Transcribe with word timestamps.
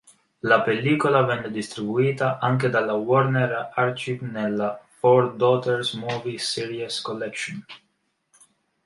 La 0.49 0.63
pellicola 0.63 1.21
venne 1.21 1.51
distribuita 1.51 2.39
anche 2.39 2.69
dalla 2.71 2.95
Warner 2.95 3.69
Archive 3.71 4.25
nella 4.25 4.83
"Four 4.97 5.35
Daughters 5.35 5.93
Movie 5.93 6.39
Series 6.39 6.99
Collection". 7.01 7.63